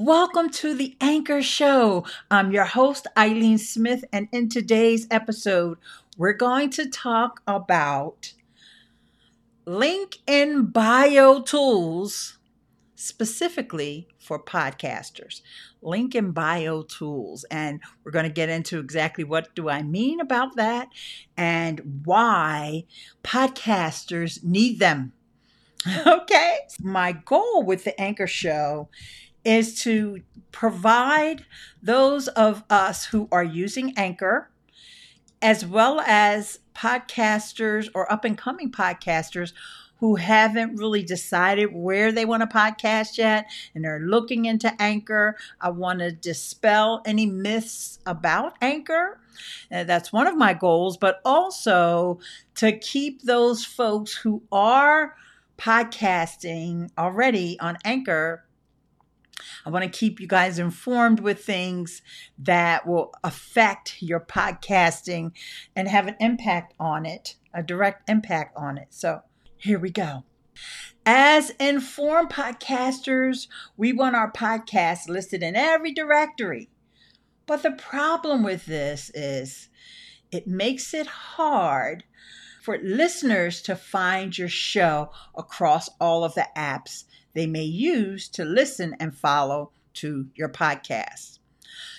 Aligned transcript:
Welcome 0.00 0.50
to 0.50 0.76
the 0.76 0.96
Anchor 1.00 1.42
Show. 1.42 2.06
I'm 2.30 2.52
your 2.52 2.66
host, 2.66 3.08
Eileen 3.16 3.58
Smith, 3.58 4.04
and 4.12 4.28
in 4.30 4.48
today's 4.48 5.08
episode, 5.10 5.76
we're 6.16 6.34
going 6.34 6.70
to 6.70 6.88
talk 6.88 7.42
about 7.48 8.32
link 9.66 10.18
in 10.24 10.66
bio 10.66 11.42
tools 11.42 12.38
specifically 12.94 14.06
for 14.20 14.40
podcasters. 14.40 15.42
Link 15.82 16.14
in 16.14 16.30
bio 16.30 16.82
tools. 16.82 17.44
And 17.50 17.80
we're 18.04 18.12
going 18.12 18.22
to 18.22 18.30
get 18.30 18.48
into 18.48 18.78
exactly 18.78 19.24
what 19.24 19.52
do 19.56 19.68
I 19.68 19.82
mean 19.82 20.20
about 20.20 20.54
that 20.54 20.90
and 21.36 22.02
why 22.04 22.84
podcasters 23.24 24.44
need 24.44 24.78
them. 24.78 25.12
Okay. 26.06 26.58
My 26.80 27.12
goal 27.12 27.62
with 27.62 27.84
the 27.84 27.98
Anchor 28.00 28.26
Show 28.26 28.88
is 29.44 29.80
to 29.82 30.20
provide 30.52 31.44
those 31.82 32.28
of 32.28 32.64
us 32.68 33.06
who 33.06 33.28
are 33.30 33.44
using 33.44 33.94
Anchor, 33.96 34.50
as 35.40 35.64
well 35.64 36.00
as 36.00 36.60
podcasters 36.74 37.88
or 37.94 38.10
up 38.12 38.24
and 38.24 38.36
coming 38.38 38.70
podcasters 38.70 39.52
who 40.00 40.14
haven't 40.14 40.76
really 40.76 41.02
decided 41.02 41.70
where 41.72 42.12
they 42.12 42.24
want 42.24 42.40
to 42.40 42.46
podcast 42.46 43.18
yet 43.18 43.46
and 43.74 43.84
they're 43.84 44.00
looking 44.00 44.44
into 44.44 44.72
Anchor. 44.80 45.36
I 45.60 45.70
want 45.70 45.98
to 45.98 46.12
dispel 46.12 47.02
any 47.04 47.26
myths 47.26 47.98
about 48.06 48.54
Anchor. 48.60 49.20
And 49.70 49.88
that's 49.88 50.12
one 50.12 50.26
of 50.26 50.36
my 50.36 50.54
goals, 50.54 50.96
but 50.96 51.20
also 51.24 52.20
to 52.56 52.76
keep 52.78 53.22
those 53.22 53.64
folks 53.64 54.14
who 54.14 54.42
are 54.52 55.16
podcasting 55.58 56.90
already 56.96 57.58
on 57.58 57.76
Anchor 57.84 58.44
I 59.64 59.70
want 59.70 59.84
to 59.84 59.98
keep 59.98 60.20
you 60.20 60.26
guys 60.26 60.58
informed 60.58 61.20
with 61.20 61.44
things 61.44 62.02
that 62.38 62.86
will 62.86 63.12
affect 63.22 64.02
your 64.02 64.20
podcasting 64.20 65.32
and 65.76 65.88
have 65.88 66.06
an 66.06 66.16
impact 66.20 66.74
on 66.78 67.06
it, 67.06 67.36
a 67.54 67.62
direct 67.62 68.08
impact 68.08 68.56
on 68.56 68.78
it. 68.78 68.88
So 68.90 69.22
here 69.56 69.78
we 69.78 69.90
go. 69.90 70.24
As 71.06 71.50
informed 71.60 72.30
podcasters, 72.30 73.46
we 73.76 73.92
want 73.92 74.16
our 74.16 74.30
podcast 74.30 75.08
listed 75.08 75.42
in 75.42 75.56
every 75.56 75.92
directory. 75.92 76.68
But 77.46 77.62
the 77.62 77.70
problem 77.70 78.42
with 78.42 78.66
this 78.66 79.10
is 79.14 79.68
it 80.30 80.46
makes 80.46 80.92
it 80.92 81.06
hard 81.06 82.04
for 82.62 82.78
listeners 82.82 83.62
to 83.62 83.74
find 83.74 84.36
your 84.36 84.48
show 84.48 85.10
across 85.34 85.88
all 85.98 86.24
of 86.24 86.34
the 86.34 86.46
apps 86.54 87.04
they 87.38 87.46
may 87.46 87.64
use 87.64 88.28
to 88.30 88.44
listen 88.44 88.96
and 88.98 89.16
follow 89.16 89.70
to 89.94 90.26
your 90.34 90.48
podcast. 90.48 91.38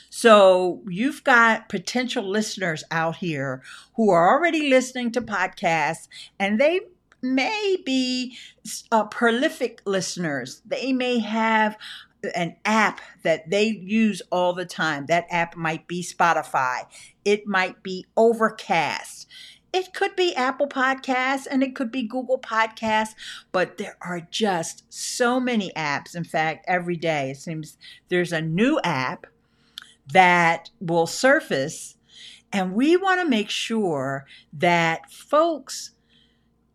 So 0.09 0.81
you've 0.87 1.23
got 1.23 1.69
potential 1.69 2.27
listeners 2.27 2.83
out 2.91 3.17
here 3.17 3.61
who 3.95 4.09
are 4.09 4.35
already 4.35 4.69
listening 4.69 5.11
to 5.11 5.21
podcasts 5.21 6.07
and 6.39 6.59
they 6.59 6.81
may 7.21 7.77
be 7.85 8.37
uh, 8.91 9.05
prolific 9.05 9.81
listeners. 9.85 10.61
They 10.65 10.91
may 10.91 11.19
have 11.19 11.77
an 12.35 12.57
app 12.65 12.99
that 13.23 13.49
they 13.49 13.67
use 13.67 14.21
all 14.31 14.53
the 14.53 14.65
time. 14.65 15.05
That 15.05 15.25
app 15.29 15.55
might 15.55 15.87
be 15.87 16.03
Spotify. 16.03 16.85
It 17.23 17.47
might 17.47 17.81
be 17.81 18.05
Overcast. 18.17 19.27
It 19.71 19.93
could 19.93 20.15
be 20.15 20.35
Apple 20.35 20.67
Podcasts 20.67 21.45
and 21.49 21.61
it 21.61 21.75
could 21.75 21.91
be 21.91 22.03
Google 22.07 22.39
Podcasts, 22.39 23.13
but 23.51 23.77
there 23.77 23.97
are 24.01 24.27
just 24.31 24.83
so 24.89 25.39
many 25.39 25.71
apps. 25.75 26.15
In 26.15 26.23
fact, 26.23 26.65
every 26.67 26.95
day 26.95 27.31
it 27.31 27.37
seems 27.37 27.77
there's 28.07 28.31
a 28.31 28.41
new 28.41 28.79
app 28.83 29.27
that 30.11 30.71
will 30.79 31.05
surface, 31.05 31.95
and 32.51 32.73
we 32.73 32.97
want 32.97 33.21
to 33.21 33.29
make 33.29 33.51
sure 33.51 34.25
that 34.51 35.11
folks 35.11 35.91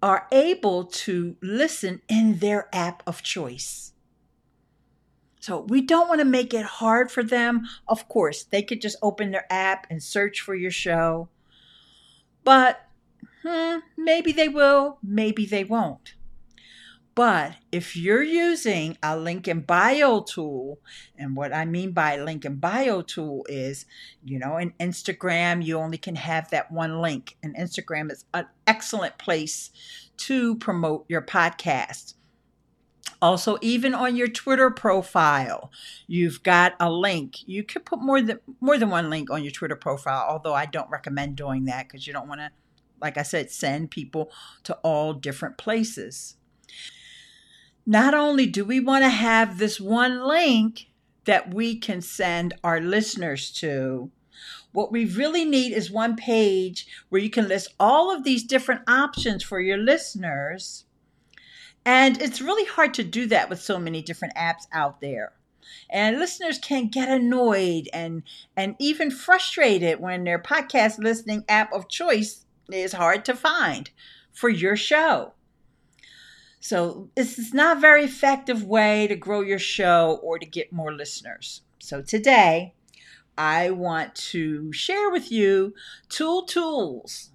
are 0.00 0.28
able 0.30 0.84
to 0.84 1.36
listen 1.42 2.00
in 2.08 2.38
their 2.38 2.68
app 2.72 3.02
of 3.06 3.22
choice. 3.22 3.92
So 5.40 5.60
we 5.68 5.80
don't 5.80 6.08
want 6.08 6.20
to 6.20 6.24
make 6.24 6.54
it 6.54 6.64
hard 6.64 7.10
for 7.10 7.22
them. 7.22 7.66
Of 7.88 8.08
course, 8.08 8.44
they 8.44 8.62
could 8.62 8.80
just 8.80 8.96
open 9.02 9.30
their 9.30 9.46
app 9.50 9.86
and 9.90 10.02
search 10.02 10.40
for 10.40 10.54
your 10.54 10.70
show. 10.70 11.28
But 12.44 12.86
hmm, 13.42 13.78
maybe 13.96 14.32
they 14.32 14.48
will, 14.48 14.98
maybe 15.02 15.46
they 15.46 15.64
won't. 15.64 16.14
But 17.14 17.54
if 17.70 17.96
you're 17.96 18.24
using 18.24 18.98
a 19.00 19.16
link 19.16 19.46
in 19.46 19.60
bio 19.60 20.22
tool, 20.22 20.80
and 21.16 21.36
what 21.36 21.54
I 21.54 21.64
mean 21.64 21.92
by 21.92 22.16
link 22.16 22.44
in 22.44 22.56
bio 22.56 23.02
tool 23.02 23.46
is, 23.48 23.86
you 24.24 24.40
know, 24.40 24.56
in 24.56 24.72
Instagram, 24.80 25.64
you 25.64 25.78
only 25.78 25.98
can 25.98 26.16
have 26.16 26.50
that 26.50 26.72
one 26.72 27.00
link. 27.00 27.36
And 27.40 27.56
Instagram 27.56 28.10
is 28.10 28.24
an 28.34 28.46
excellent 28.66 29.16
place 29.18 29.70
to 30.16 30.56
promote 30.56 31.04
your 31.08 31.22
podcast. 31.22 32.14
Also, 33.24 33.56
even 33.62 33.94
on 33.94 34.16
your 34.16 34.28
Twitter 34.28 34.70
profile, 34.70 35.72
you've 36.06 36.42
got 36.42 36.74
a 36.78 36.92
link. 36.92 37.36
You 37.48 37.64
could 37.64 37.86
put 37.86 38.02
more 38.02 38.20
than 38.20 38.38
more 38.60 38.76
than 38.76 38.90
one 38.90 39.08
link 39.08 39.30
on 39.30 39.42
your 39.42 39.50
Twitter 39.50 39.76
profile, 39.76 40.26
although 40.28 40.52
I 40.52 40.66
don't 40.66 40.90
recommend 40.90 41.34
doing 41.34 41.64
that 41.64 41.88
because 41.88 42.06
you 42.06 42.12
don't 42.12 42.28
want 42.28 42.42
to, 42.42 42.50
like 43.00 43.16
I 43.16 43.22
said, 43.22 43.50
send 43.50 43.90
people 43.90 44.30
to 44.64 44.74
all 44.82 45.14
different 45.14 45.56
places. 45.56 46.36
Not 47.86 48.12
only 48.12 48.44
do 48.44 48.62
we 48.62 48.78
want 48.78 49.04
to 49.04 49.08
have 49.08 49.56
this 49.56 49.80
one 49.80 50.28
link 50.28 50.90
that 51.24 51.54
we 51.54 51.78
can 51.78 52.02
send 52.02 52.52
our 52.62 52.78
listeners 52.78 53.50
to, 53.52 54.10
what 54.72 54.92
we 54.92 55.06
really 55.06 55.46
need 55.46 55.72
is 55.72 55.90
one 55.90 56.14
page 56.14 56.86
where 57.08 57.22
you 57.22 57.30
can 57.30 57.48
list 57.48 57.74
all 57.80 58.14
of 58.14 58.22
these 58.22 58.44
different 58.44 58.82
options 58.86 59.42
for 59.42 59.62
your 59.62 59.78
listeners 59.78 60.84
and 61.84 62.20
it's 62.20 62.40
really 62.40 62.64
hard 62.64 62.94
to 62.94 63.04
do 63.04 63.26
that 63.26 63.50
with 63.50 63.60
so 63.60 63.78
many 63.78 64.00
different 64.02 64.34
apps 64.34 64.66
out 64.72 65.00
there. 65.00 65.32
And 65.90 66.18
listeners 66.18 66.58
can 66.58 66.88
get 66.88 67.08
annoyed 67.08 67.88
and 67.92 68.22
and 68.56 68.76
even 68.78 69.10
frustrated 69.10 70.00
when 70.00 70.24
their 70.24 70.38
podcast 70.38 70.98
listening 70.98 71.44
app 71.48 71.72
of 71.72 71.88
choice 71.88 72.44
is 72.70 72.92
hard 72.92 73.24
to 73.26 73.34
find 73.34 73.90
for 74.32 74.48
your 74.48 74.76
show. 74.76 75.32
So 76.60 77.10
this 77.14 77.38
is 77.38 77.52
not 77.52 77.76
a 77.76 77.80
very 77.80 78.04
effective 78.04 78.64
way 78.64 79.06
to 79.06 79.16
grow 79.16 79.42
your 79.42 79.58
show 79.58 80.18
or 80.22 80.38
to 80.38 80.46
get 80.46 80.72
more 80.72 80.92
listeners. 80.92 81.60
So 81.78 82.00
today, 82.00 82.74
I 83.36 83.70
want 83.70 84.14
to 84.14 84.72
share 84.72 85.10
with 85.10 85.30
you 85.30 85.74
two 86.08 86.44
tools. 86.46 87.30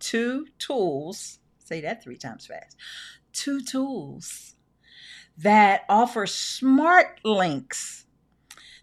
Two 0.00 0.46
tools. 0.58 1.38
Say 1.58 1.80
that 1.80 2.02
three 2.02 2.16
times 2.16 2.46
fast 2.46 2.76
two 3.36 3.60
tools 3.60 4.54
that 5.36 5.82
offer 5.88 6.26
smart 6.26 7.20
links 7.24 8.06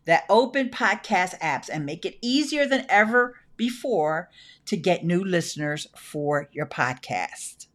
that 0.05 0.25
open 0.29 0.69
podcast 0.69 1.39
apps 1.39 1.69
and 1.71 1.85
make 1.85 2.05
it 2.05 2.17
easier 2.21 2.65
than 2.65 2.85
ever 2.89 3.35
before 3.57 4.29
to 4.65 4.77
get 4.77 5.05
new 5.05 5.23
listeners 5.23 5.87
for 5.95 6.49
your 6.51 6.65
podcast. 6.65 7.67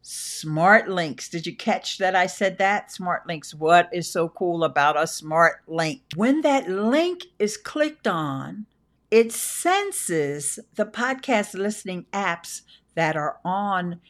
Smart 0.00 0.88
links. 0.88 1.28
Did 1.28 1.46
you 1.46 1.54
catch 1.54 1.98
that 1.98 2.16
I 2.16 2.26
said 2.26 2.58
that? 2.58 2.90
Smart 2.90 3.26
links. 3.26 3.54
What 3.54 3.90
is 3.92 4.10
so 4.10 4.28
cool 4.30 4.64
about 4.64 5.00
a 5.00 5.06
smart 5.06 5.62
link? 5.66 6.02
When 6.16 6.40
that 6.40 6.68
link 6.68 7.24
is 7.38 7.58
clicked 7.58 8.06
on, 8.08 8.64
it 9.10 9.32
senses 9.32 10.58
the 10.76 10.86
podcast 10.86 11.54
listening 11.54 12.06
apps 12.12 12.62
that 12.94 13.16
are 13.16 13.38
on 13.44 14.00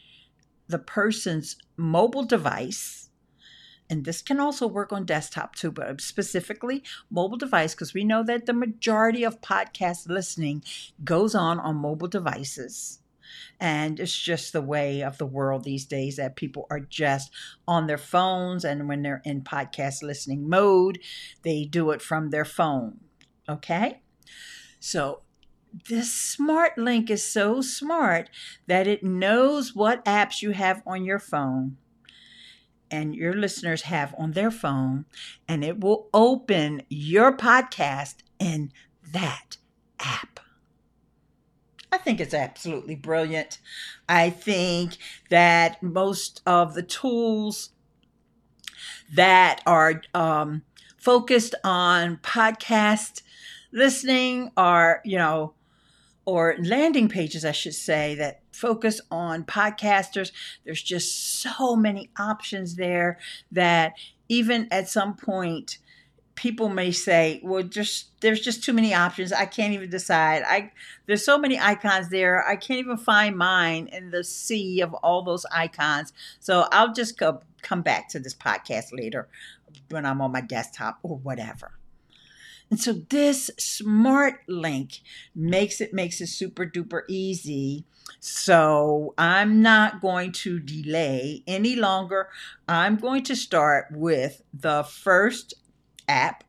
the 0.68 0.78
person's 0.78 1.56
mobile 1.76 2.24
device, 2.24 3.10
and 3.90 4.04
this 4.04 4.20
can 4.20 4.38
also 4.38 4.66
work 4.66 4.92
on 4.92 5.06
desktop 5.06 5.54
too, 5.54 5.70
but 5.70 6.00
specifically 6.00 6.82
mobile 7.10 7.38
device, 7.38 7.74
because 7.74 7.94
we 7.94 8.04
know 8.04 8.22
that 8.22 8.46
the 8.46 8.52
majority 8.52 9.24
of 9.24 9.40
podcast 9.40 10.08
listening 10.08 10.62
goes 11.04 11.34
on 11.34 11.58
on 11.58 11.76
mobile 11.76 12.08
devices. 12.08 13.00
And 13.60 14.00
it's 14.00 14.16
just 14.16 14.52
the 14.52 14.62
way 14.62 15.02
of 15.02 15.18
the 15.18 15.26
world 15.26 15.64
these 15.64 15.84
days 15.84 16.16
that 16.16 16.36
people 16.36 16.66
are 16.70 16.80
just 16.80 17.30
on 17.66 17.86
their 17.86 17.98
phones. 17.98 18.64
And 18.64 18.88
when 18.88 19.02
they're 19.02 19.22
in 19.24 19.42
podcast 19.42 20.02
listening 20.02 20.48
mode, 20.48 20.98
they 21.42 21.64
do 21.64 21.90
it 21.90 22.00
from 22.00 22.30
their 22.30 22.44
phone. 22.44 23.00
Okay? 23.48 24.00
So 24.80 25.22
this 25.88 26.12
smart 26.12 26.78
link 26.78 27.10
is 27.10 27.24
so 27.24 27.60
smart 27.60 28.30
that 28.66 28.86
it 28.86 29.02
knows 29.02 29.74
what 29.74 30.04
apps 30.04 30.42
you 30.42 30.52
have 30.52 30.82
on 30.86 31.04
your 31.04 31.18
phone 31.18 31.76
and 32.90 33.14
your 33.14 33.34
listeners 33.34 33.82
have 33.82 34.14
on 34.18 34.32
their 34.32 34.50
phone, 34.50 35.04
and 35.46 35.62
it 35.62 35.80
will 35.80 36.08
open 36.14 36.82
your 36.88 37.36
podcast 37.36 38.16
in 38.38 38.72
that 39.12 39.58
app. 40.00 40.40
I 41.90 41.98
think 41.98 42.20
it's 42.20 42.34
absolutely 42.34 42.94
brilliant. 42.94 43.58
I 44.08 44.30
think 44.30 44.96
that 45.30 45.82
most 45.82 46.42
of 46.46 46.74
the 46.74 46.82
tools 46.82 47.70
that 49.14 49.62
are 49.66 50.02
um, 50.14 50.62
focused 50.96 51.54
on 51.64 52.18
podcast 52.18 53.22
listening 53.72 54.50
are, 54.56 55.00
you 55.04 55.16
know, 55.16 55.54
or 56.28 56.56
landing 56.58 57.08
pages, 57.08 57.42
I 57.42 57.52
should 57.52 57.72
say, 57.72 58.14
that 58.16 58.42
focus 58.52 59.00
on 59.10 59.44
podcasters. 59.44 60.30
There's 60.62 60.82
just 60.82 61.40
so 61.40 61.74
many 61.74 62.10
options 62.18 62.76
there 62.76 63.18
that 63.50 63.94
even 64.28 64.68
at 64.70 64.90
some 64.90 65.16
point, 65.16 65.78
people 66.34 66.68
may 66.68 66.92
say, 66.92 67.40
well, 67.42 67.62
just 67.62 68.10
there's 68.20 68.40
just 68.40 68.62
too 68.62 68.74
many 68.74 68.92
options. 68.92 69.32
I 69.32 69.46
can't 69.46 69.72
even 69.72 69.88
decide. 69.88 70.42
I 70.46 70.70
there's 71.06 71.24
so 71.24 71.38
many 71.38 71.58
icons 71.58 72.10
there. 72.10 72.46
I 72.46 72.56
can't 72.56 72.78
even 72.78 72.98
find 72.98 73.34
mine 73.34 73.88
in 73.90 74.10
the 74.10 74.22
sea 74.22 74.82
of 74.82 74.92
all 74.92 75.22
those 75.22 75.46
icons. 75.50 76.12
So 76.40 76.68
I'll 76.72 76.92
just 76.92 77.16
go, 77.16 77.40
come 77.62 77.80
back 77.80 78.10
to 78.10 78.20
this 78.20 78.34
podcast 78.34 78.92
later 78.92 79.28
when 79.88 80.04
I'm 80.04 80.20
on 80.20 80.32
my 80.32 80.42
desktop 80.42 80.98
or 81.02 81.16
whatever. 81.16 81.77
And 82.70 82.78
so 82.80 82.92
this 82.92 83.50
smart 83.58 84.40
link 84.46 85.00
makes 85.34 85.80
it 85.80 85.94
makes 85.94 86.20
it 86.20 86.26
super 86.28 86.66
duper 86.66 87.02
easy. 87.08 87.84
So 88.20 89.14
I'm 89.16 89.62
not 89.62 90.00
going 90.00 90.32
to 90.32 90.58
delay 90.58 91.42
any 91.46 91.76
longer. 91.76 92.28
I'm 92.68 92.96
going 92.96 93.22
to 93.24 93.36
start 93.36 93.86
with 93.90 94.42
the 94.52 94.82
first 94.82 95.54
app 96.08 96.44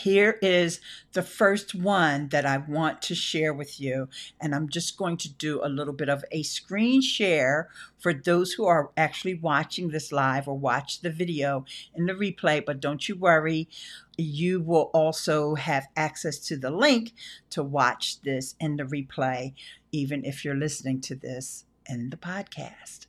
here 0.00 0.38
is 0.42 0.80
the 1.12 1.22
first 1.22 1.74
one 1.74 2.28
that 2.28 2.46
I 2.46 2.58
want 2.58 3.02
to 3.02 3.14
share 3.14 3.52
with 3.52 3.80
you. 3.80 4.08
And 4.40 4.54
I'm 4.54 4.68
just 4.68 4.96
going 4.96 5.16
to 5.18 5.32
do 5.32 5.60
a 5.62 5.68
little 5.68 5.92
bit 5.92 6.08
of 6.08 6.24
a 6.30 6.42
screen 6.42 7.02
share 7.02 7.68
for 7.98 8.12
those 8.12 8.52
who 8.52 8.66
are 8.66 8.90
actually 8.96 9.34
watching 9.34 9.88
this 9.88 10.12
live 10.12 10.48
or 10.48 10.58
watch 10.58 11.00
the 11.00 11.10
video 11.10 11.64
in 11.94 12.06
the 12.06 12.14
replay. 12.14 12.64
But 12.64 12.80
don't 12.80 13.08
you 13.08 13.16
worry, 13.16 13.68
you 14.16 14.60
will 14.60 14.90
also 14.92 15.54
have 15.54 15.88
access 15.96 16.38
to 16.40 16.56
the 16.56 16.70
link 16.70 17.12
to 17.50 17.62
watch 17.62 18.20
this 18.22 18.54
in 18.60 18.76
the 18.76 18.84
replay, 18.84 19.54
even 19.92 20.24
if 20.24 20.44
you're 20.44 20.54
listening 20.54 21.00
to 21.02 21.14
this 21.14 21.64
in 21.86 22.10
the 22.10 22.16
podcast. 22.16 23.06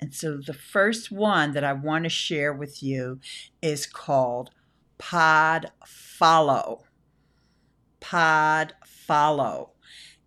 And 0.00 0.14
so 0.14 0.38
the 0.38 0.54
first 0.54 1.12
one 1.12 1.52
that 1.52 1.64
I 1.64 1.74
want 1.74 2.04
to 2.04 2.10
share 2.10 2.52
with 2.52 2.82
you 2.82 3.20
is 3.60 3.86
called 3.86 4.50
Pod 5.00 5.72
Follow. 5.86 6.84
Pod 7.98 8.74
Follow. 8.86 9.72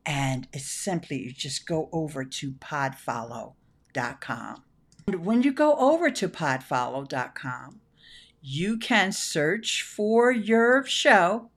And 0.06 0.50
it's 0.52 0.66
simply 0.66 1.22
you 1.22 1.32
just 1.32 1.66
go 1.66 1.88
over 1.94 2.26
to 2.26 2.52
podfollow.com. 2.54 4.64
And 5.08 5.26
when 5.26 5.44
you 5.44 5.54
go 5.54 5.78
over 5.78 6.10
to 6.10 6.28
podfollow.com, 6.28 7.80
you 8.42 8.78
can 8.78 9.14
search 9.14 9.84
for 9.84 10.32
your 10.32 10.84
show 10.86 11.50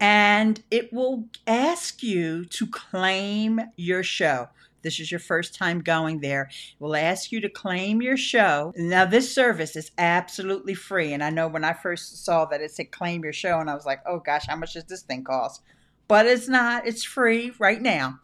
and 0.00 0.62
it 0.70 0.92
will 0.92 1.28
ask 1.46 2.02
you 2.02 2.44
to 2.46 2.66
claim 2.66 3.60
your 3.76 4.02
show 4.02 4.48
this 4.82 5.00
is 5.00 5.10
your 5.10 5.20
first 5.20 5.54
time 5.54 5.80
going 5.80 6.20
there, 6.20 6.50
we'll 6.78 6.96
ask 6.96 7.32
you 7.32 7.40
to 7.40 7.48
claim 7.48 8.02
your 8.02 8.16
show. 8.16 8.72
Now, 8.76 9.04
this 9.04 9.34
service 9.34 9.76
is 9.76 9.90
absolutely 9.98 10.74
free. 10.74 11.12
And 11.12 11.22
I 11.22 11.30
know 11.30 11.48
when 11.48 11.64
I 11.64 11.72
first 11.72 12.24
saw 12.24 12.44
that 12.46 12.60
it 12.60 12.70
said 12.70 12.90
claim 12.90 13.22
your 13.22 13.32
show, 13.32 13.60
and 13.60 13.70
I 13.70 13.74
was 13.74 13.86
like, 13.86 14.02
oh 14.06 14.18
gosh, 14.18 14.46
how 14.46 14.56
much 14.56 14.74
does 14.74 14.84
this 14.84 15.02
thing 15.02 15.24
cost? 15.24 15.62
But 16.08 16.26
it's 16.26 16.48
not, 16.48 16.86
it's 16.86 17.04
free 17.04 17.52
right 17.58 17.80
now. 17.80 18.20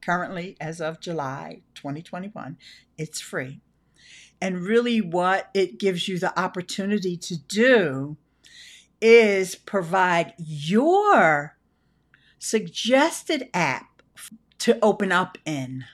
Currently, 0.00 0.56
as 0.60 0.80
of 0.80 1.00
July 1.00 1.62
2021, 1.74 2.56
it's 2.96 3.20
free. 3.20 3.60
And 4.40 4.62
really, 4.62 5.00
what 5.00 5.50
it 5.52 5.78
gives 5.78 6.08
you 6.08 6.18
the 6.18 6.38
opportunity 6.40 7.16
to 7.18 7.36
do 7.36 8.16
is 9.00 9.54
provide 9.54 10.32
your 10.38 11.56
suggested 12.38 13.50
app 13.52 13.89
to 14.60 14.78
open 14.82 15.12
up 15.12 15.36
in. 15.44 15.84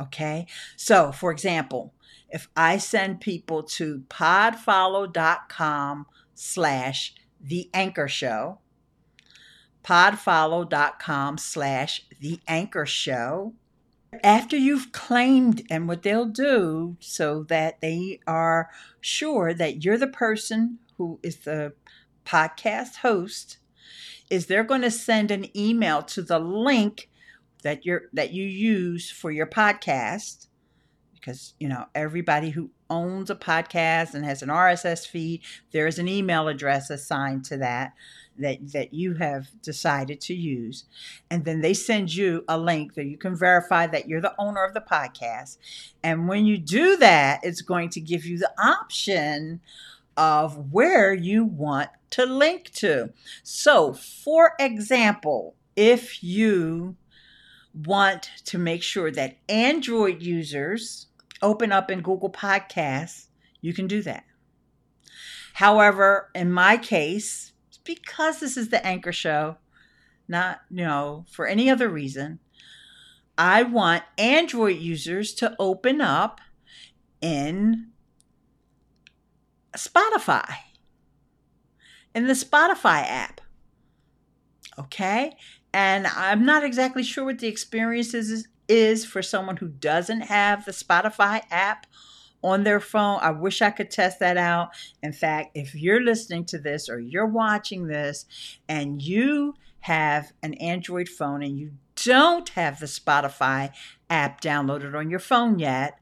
Okay. 0.00 0.46
So, 0.76 1.10
for 1.12 1.32
example, 1.32 1.94
if 2.30 2.48
I 2.56 2.78
send 2.78 3.20
people 3.20 3.62
to 3.64 4.04
podfollow.com 4.08 6.06
slash 6.34 7.14
the 7.40 7.70
anchor 7.72 8.08
show, 8.08 8.58
podfollow.com 9.82 11.38
slash 11.38 12.04
the 12.20 12.40
anchor 12.46 12.86
show, 12.86 13.54
after 14.22 14.56
you've 14.56 14.92
claimed 14.92 15.62
and 15.70 15.86
what 15.88 16.02
they'll 16.02 16.26
do 16.26 16.96
so 17.00 17.42
that 17.44 17.80
they 17.80 18.20
are 18.26 18.70
sure 19.00 19.52
that 19.54 19.84
you're 19.84 19.98
the 19.98 20.06
person 20.06 20.78
who 20.96 21.18
is 21.22 21.38
the 21.38 21.72
podcast 22.24 22.96
host 22.96 23.58
is 24.30 24.46
they're 24.46 24.64
going 24.64 24.82
to 24.82 24.90
send 24.90 25.30
an 25.30 25.56
email 25.56 26.02
to 26.02 26.22
the 26.22 26.38
link 26.38 27.08
that 27.62 27.84
you 27.84 28.00
that 28.12 28.32
you 28.32 28.44
use 28.44 29.10
for 29.10 29.30
your 29.30 29.46
podcast 29.46 30.48
because 31.14 31.54
you 31.58 31.68
know 31.68 31.86
everybody 31.94 32.50
who 32.50 32.70
owns 32.90 33.30
a 33.30 33.34
podcast 33.34 34.14
and 34.14 34.24
has 34.24 34.42
an 34.42 34.48
RSS 34.48 35.06
feed 35.06 35.42
there 35.72 35.86
is 35.86 35.98
an 35.98 36.08
email 36.08 36.48
address 36.48 36.90
assigned 36.90 37.44
to 37.44 37.56
that 37.58 37.92
that 38.38 38.72
that 38.72 38.94
you 38.94 39.14
have 39.14 39.48
decided 39.62 40.20
to 40.22 40.34
use. 40.34 40.84
And 41.30 41.44
then 41.44 41.60
they 41.60 41.74
send 41.74 42.14
you 42.14 42.44
a 42.48 42.56
link 42.56 42.94
that 42.94 43.06
you 43.06 43.18
can 43.18 43.36
verify 43.36 43.86
that 43.88 44.08
you're 44.08 44.20
the 44.20 44.34
owner 44.38 44.64
of 44.64 44.74
the 44.74 44.80
podcast. 44.80 45.58
And 46.02 46.28
when 46.28 46.46
you 46.46 46.58
do 46.58 46.96
that 46.96 47.40
it's 47.42 47.62
going 47.62 47.90
to 47.90 48.00
give 48.00 48.24
you 48.24 48.38
the 48.38 48.52
option 48.58 49.60
of 50.16 50.72
where 50.72 51.12
you 51.12 51.44
want 51.44 51.90
to 52.10 52.26
link 52.26 52.70
to. 52.74 53.10
So 53.42 53.92
for 53.92 54.52
example 54.58 55.54
if 55.76 56.22
you 56.24 56.96
want 57.84 58.30
to 58.46 58.58
make 58.58 58.82
sure 58.82 59.10
that 59.10 59.36
Android 59.48 60.22
users 60.22 61.06
open 61.42 61.72
up 61.72 61.90
in 61.90 62.00
Google 62.00 62.30
Podcasts, 62.30 63.26
you 63.60 63.72
can 63.72 63.86
do 63.86 64.02
that. 64.02 64.24
However, 65.54 66.30
in 66.34 66.52
my 66.52 66.76
case, 66.76 67.52
because 67.84 68.40
this 68.40 68.56
is 68.56 68.68
the 68.68 68.84
anchor 68.86 69.12
show, 69.12 69.56
not, 70.28 70.60
you 70.70 70.84
know, 70.84 71.24
for 71.30 71.46
any 71.46 71.70
other 71.70 71.88
reason, 71.88 72.38
I 73.36 73.62
want 73.62 74.02
Android 74.16 74.78
users 74.78 75.32
to 75.34 75.54
open 75.58 76.00
up 76.00 76.40
in 77.20 77.88
Spotify, 79.76 80.54
in 82.14 82.26
the 82.26 82.32
Spotify 82.34 83.04
app. 83.06 83.40
Okay? 84.78 85.36
And 85.72 86.06
I'm 86.06 86.44
not 86.44 86.64
exactly 86.64 87.02
sure 87.02 87.24
what 87.24 87.38
the 87.38 87.48
experience 87.48 88.14
is, 88.14 88.48
is 88.68 89.04
for 89.04 89.22
someone 89.22 89.58
who 89.58 89.68
doesn't 89.68 90.22
have 90.22 90.64
the 90.64 90.72
Spotify 90.72 91.42
app 91.50 91.86
on 92.42 92.64
their 92.64 92.80
phone. 92.80 93.18
I 93.20 93.30
wish 93.30 93.62
I 93.62 93.70
could 93.70 93.90
test 93.90 94.20
that 94.20 94.36
out. 94.36 94.70
In 95.02 95.12
fact, 95.12 95.50
if 95.54 95.74
you're 95.74 96.02
listening 96.02 96.44
to 96.46 96.58
this 96.58 96.88
or 96.88 96.98
you're 96.98 97.26
watching 97.26 97.86
this 97.86 98.26
and 98.68 99.02
you 99.02 99.54
have 99.80 100.32
an 100.42 100.54
Android 100.54 101.08
phone 101.08 101.42
and 101.42 101.58
you 101.58 101.72
don't 101.96 102.48
have 102.50 102.80
the 102.80 102.86
Spotify 102.86 103.72
app 104.08 104.40
downloaded 104.40 104.96
on 104.96 105.10
your 105.10 105.18
phone 105.18 105.58
yet, 105.58 105.98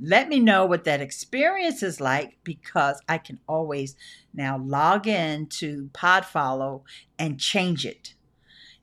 let 0.00 0.28
me 0.28 0.40
know 0.40 0.66
what 0.66 0.84
that 0.84 1.00
experience 1.00 1.82
is 1.82 2.00
like 2.00 2.38
because 2.42 3.00
I 3.08 3.18
can 3.18 3.38
always 3.48 3.94
now 4.34 4.58
log 4.58 5.06
in 5.06 5.46
to 5.46 5.90
Podfollow 5.92 6.82
and 7.18 7.38
change 7.38 7.84
it 7.86 8.14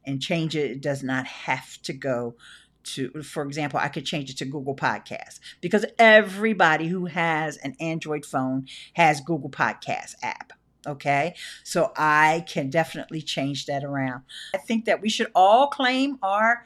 and 0.09 0.21
change 0.21 0.55
it. 0.55 0.71
It 0.71 0.81
does 0.81 1.03
not 1.03 1.25
have 1.27 1.81
to 1.83 1.93
go 1.93 2.35
to, 2.83 3.21
for 3.23 3.43
example, 3.43 3.79
I 3.79 3.89
could 3.89 4.05
change 4.05 4.29
it 4.29 4.37
to 4.37 4.45
Google 4.45 4.75
Podcasts 4.75 5.39
because 5.61 5.85
everybody 5.97 6.87
who 6.87 7.05
has 7.05 7.57
an 7.57 7.75
Android 7.79 8.25
phone 8.25 8.67
has 8.93 9.21
Google 9.21 9.49
Podcasts 9.49 10.15
app. 10.23 10.53
Okay, 10.87 11.35
so 11.63 11.91
I 11.97 12.45
can 12.47 12.69
definitely 12.69 13.21
change 13.21 13.65
that 13.65 13.83
around. 13.83 14.23
I 14.55 14.57
think 14.57 14.85
that 14.85 15.01
we 15.01 15.09
should 15.09 15.27
all 15.35 15.67
claim 15.67 16.17
our 16.23 16.65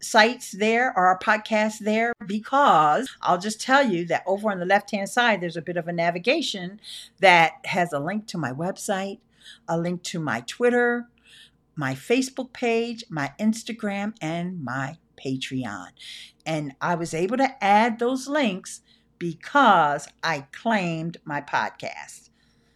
sites 0.00 0.52
there 0.52 0.92
or 0.96 1.08
our 1.08 1.18
podcasts 1.18 1.80
there 1.80 2.12
because 2.24 3.10
I'll 3.20 3.38
just 3.38 3.60
tell 3.60 3.84
you 3.84 4.06
that 4.06 4.22
over 4.26 4.50
on 4.52 4.60
the 4.60 4.64
left 4.64 4.92
hand 4.92 5.08
side, 5.08 5.40
there's 5.40 5.56
a 5.56 5.62
bit 5.62 5.76
of 5.76 5.88
a 5.88 5.92
navigation 5.92 6.80
that 7.18 7.54
has 7.64 7.92
a 7.92 7.98
link 7.98 8.28
to 8.28 8.38
my 8.38 8.52
website, 8.52 9.18
a 9.66 9.76
link 9.76 10.04
to 10.04 10.20
my 10.20 10.42
Twitter, 10.42 11.08
my 11.78 11.94
Facebook 11.94 12.52
page, 12.52 13.04
my 13.08 13.30
Instagram, 13.38 14.12
and 14.20 14.64
my 14.64 14.96
Patreon. 15.16 15.90
And 16.44 16.74
I 16.80 16.96
was 16.96 17.14
able 17.14 17.36
to 17.36 17.64
add 17.64 18.00
those 18.00 18.26
links 18.26 18.80
because 19.16 20.08
I 20.24 20.46
claimed 20.50 21.18
my 21.24 21.40
podcast. 21.40 22.30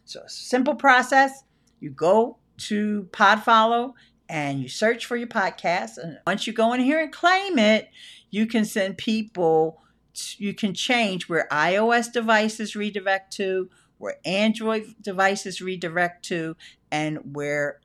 So, 0.04 0.22
simple 0.28 0.76
process. 0.76 1.42
You 1.80 1.90
go 1.90 2.38
to 2.58 3.08
Podfollow 3.10 3.94
and 4.28 4.60
you 4.60 4.68
search 4.68 5.04
for 5.04 5.16
your 5.16 5.26
podcast. 5.26 5.98
And 5.98 6.20
once 6.24 6.46
you 6.46 6.52
go 6.52 6.72
in 6.72 6.80
here 6.80 7.02
and 7.02 7.12
claim 7.12 7.58
it, 7.58 7.88
you 8.30 8.46
can 8.46 8.64
send 8.64 8.98
people, 8.98 9.82
you 10.36 10.54
can 10.54 10.74
change 10.74 11.28
where 11.28 11.48
iOS 11.50 12.12
devices 12.12 12.76
redirect 12.76 13.32
to, 13.34 13.68
where 13.98 14.18
Android 14.24 14.94
devices 15.00 15.60
redirect 15.60 16.24
to, 16.26 16.56
and 16.92 17.34
where 17.34 17.80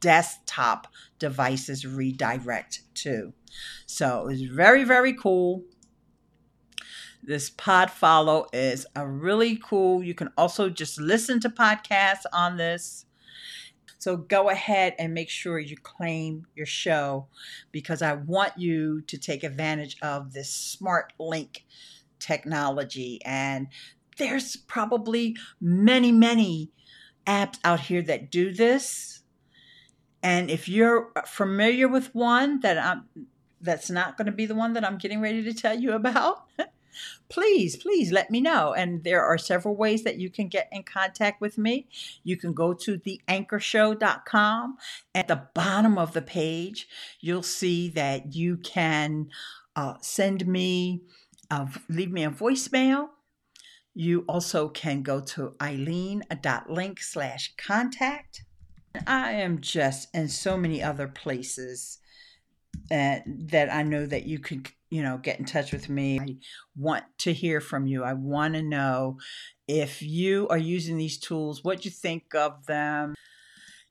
desktop 0.00 0.86
devices 1.18 1.86
redirect 1.86 2.82
to. 2.94 3.32
So 3.86 4.28
it's 4.28 4.42
very, 4.42 4.84
very 4.84 5.12
cool. 5.12 5.64
This 7.22 7.50
Pod 7.50 7.90
Follow 7.90 8.46
is 8.52 8.86
a 8.96 9.06
really 9.06 9.56
cool. 9.62 10.02
You 10.02 10.14
can 10.14 10.30
also 10.38 10.70
just 10.70 10.98
listen 10.98 11.40
to 11.40 11.50
podcasts 11.50 12.24
on 12.32 12.56
this. 12.56 13.04
So 13.98 14.16
go 14.16 14.48
ahead 14.48 14.94
and 14.98 15.12
make 15.12 15.28
sure 15.28 15.58
you 15.58 15.76
claim 15.76 16.46
your 16.56 16.64
show 16.64 17.26
because 17.70 18.00
I 18.00 18.14
want 18.14 18.56
you 18.56 19.02
to 19.02 19.18
take 19.18 19.44
advantage 19.44 19.98
of 20.00 20.32
this 20.32 20.50
smart 20.50 21.12
link 21.18 21.66
technology. 22.18 23.20
And 23.26 23.68
there's 24.16 24.56
probably 24.56 25.36
many, 25.60 26.12
many 26.12 26.70
apps 27.26 27.58
out 27.62 27.80
here 27.80 28.00
that 28.02 28.30
do 28.30 28.54
this. 28.54 29.19
And 30.22 30.50
if 30.50 30.68
you're 30.68 31.12
familiar 31.26 31.88
with 31.88 32.14
one 32.14 32.60
that 32.60 32.78
I'm 32.78 33.26
that's 33.60 33.90
not 33.90 34.16
going 34.16 34.26
to 34.26 34.32
be 34.32 34.46
the 34.46 34.54
one 34.54 34.72
that 34.72 34.84
I'm 34.84 34.98
getting 34.98 35.20
ready 35.20 35.42
to 35.44 35.52
tell 35.52 35.78
you 35.78 35.92
about, 35.92 36.46
please, 37.28 37.76
please 37.76 38.10
let 38.10 38.30
me 38.30 38.40
know. 38.40 38.72
And 38.72 39.04
there 39.04 39.24
are 39.24 39.38
several 39.38 39.76
ways 39.76 40.02
that 40.04 40.16
you 40.16 40.30
can 40.30 40.48
get 40.48 40.68
in 40.72 40.82
contact 40.82 41.40
with 41.40 41.58
me. 41.58 41.86
You 42.24 42.36
can 42.36 42.52
go 42.52 42.72
to 42.74 42.98
theanchorshow.com. 42.98 44.76
At 45.14 45.28
the 45.28 45.42
bottom 45.54 45.98
of 45.98 46.12
the 46.12 46.22
page, 46.22 46.88
you'll 47.20 47.42
see 47.42 47.88
that 47.90 48.34
you 48.34 48.56
can 48.56 49.28
uh, 49.76 49.94
send 50.00 50.46
me, 50.46 51.02
leave 51.88 52.10
me 52.10 52.24
a 52.24 52.30
voicemail. 52.30 53.08
You 53.94 54.24
also 54.28 54.68
can 54.68 55.02
go 55.02 55.20
to 55.20 55.54
eileen.link 55.60 57.02
slash 57.02 57.52
contact. 57.56 58.44
I 59.06 59.32
am 59.32 59.60
just 59.60 60.14
in 60.14 60.28
so 60.28 60.56
many 60.56 60.82
other 60.82 61.08
places 61.08 61.98
that, 62.88 63.24
that 63.26 63.72
I 63.72 63.82
know 63.82 64.06
that 64.06 64.26
you 64.26 64.38
could 64.38 64.70
you 64.90 65.02
know, 65.02 65.18
get 65.18 65.38
in 65.38 65.44
touch 65.44 65.72
with 65.72 65.88
me. 65.88 66.18
I 66.20 66.36
want 66.76 67.04
to 67.18 67.32
hear 67.32 67.60
from 67.60 67.86
you. 67.86 68.02
I 68.02 68.14
want 68.14 68.54
to 68.54 68.62
know 68.62 69.18
if 69.68 70.02
you 70.02 70.48
are 70.48 70.58
using 70.58 70.96
these 70.98 71.16
tools, 71.18 71.62
what 71.62 71.84
you 71.84 71.90
think 71.92 72.34
of 72.34 72.66
them. 72.66 73.14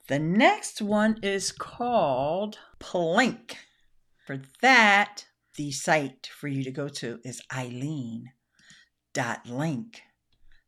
The 0.09 0.19
next 0.19 0.81
one 0.81 1.19
is 1.23 1.53
called 1.53 2.59
Plink. 2.79 3.55
For 4.27 4.41
that, 4.61 5.25
the 5.55 5.71
site 5.71 6.27
for 6.27 6.47
you 6.47 6.63
to 6.63 6.71
go 6.71 6.89
to 6.89 7.19
is 7.23 7.41
eileen.link 7.53 8.31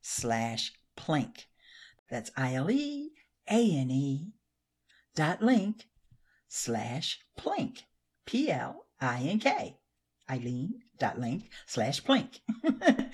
slash 0.01 0.71
plink. 0.97 1.45
That's 2.09 2.31
I-L-E 2.37 3.11
A-N-E 3.51 4.31
dot 5.15 5.41
link 5.41 5.87
slash 6.47 7.19
plink. 7.37 7.81
P-L-I-N-K 8.25 9.77
Eileen 10.31 10.79
dot 10.99 11.19
link 11.19 11.49
slash 11.65 12.01
plink. 12.01 12.39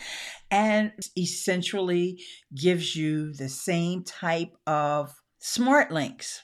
and 0.52 0.92
essentially 1.18 2.22
gives 2.56 2.96
you 2.96 3.34
the 3.34 3.50
same 3.50 4.04
type 4.04 4.56
of 4.68 5.16
smart 5.40 5.92
links. 5.92 6.44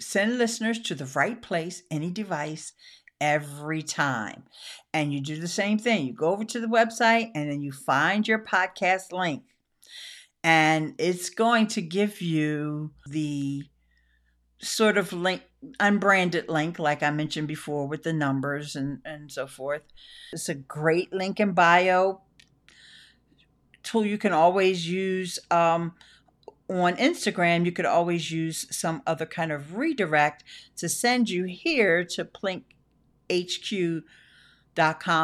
Send 0.00 0.38
listeners 0.38 0.78
to 0.80 0.94
the 0.94 1.06
right 1.06 1.40
place, 1.40 1.82
any 1.90 2.10
device, 2.10 2.72
every 3.20 3.82
time. 3.82 4.44
And 4.92 5.12
you 5.12 5.20
do 5.20 5.40
the 5.40 5.48
same 5.48 5.78
thing. 5.78 6.06
You 6.06 6.14
go 6.14 6.30
over 6.30 6.44
to 6.44 6.60
the 6.60 6.66
website 6.66 7.30
and 7.34 7.50
then 7.50 7.62
you 7.62 7.72
find 7.72 8.26
your 8.26 8.38
podcast 8.38 9.12
link. 9.12 9.42
And 10.44 10.94
it's 10.98 11.30
going 11.30 11.66
to 11.68 11.82
give 11.82 12.20
you 12.20 12.92
the 13.06 13.64
sort 14.60 14.98
of 14.98 15.12
link 15.12 15.42
unbranded 15.78 16.48
link 16.48 16.80
like 16.80 17.02
i 17.02 17.10
mentioned 17.10 17.46
before 17.48 17.86
with 17.86 18.02
the 18.02 18.12
numbers 18.12 18.74
and 18.76 19.00
and 19.04 19.30
so 19.30 19.46
forth. 19.46 19.82
It's 20.32 20.48
a 20.48 20.54
great 20.54 21.12
link 21.12 21.38
in 21.40 21.52
bio. 21.52 22.22
Tool 23.82 24.04
you 24.04 24.18
can 24.18 24.32
always 24.32 24.88
use 24.88 25.38
um, 25.50 25.94
on 26.68 26.96
instagram 26.96 27.64
you 27.64 27.72
could 27.72 27.86
always 27.86 28.30
use 28.30 28.66
some 28.76 29.02
other 29.06 29.24
kind 29.24 29.50
of 29.50 29.76
redirect 29.76 30.44
to 30.76 30.88
send 30.88 31.30
you 31.30 31.44
here 31.44 32.04
to 32.04 32.24
plinkhq.com 33.30 34.02